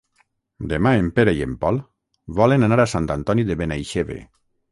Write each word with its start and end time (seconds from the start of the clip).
Demà 0.69 0.93
en 1.01 1.09
Pere 1.19 1.33
i 1.39 1.43
en 1.47 1.53
Pol 1.65 1.77
volen 2.41 2.67
anar 2.69 2.79
a 2.85 2.89
Sant 2.95 3.11
Antoni 3.19 3.47
de 3.51 3.61
Benaixeve. 3.63 4.19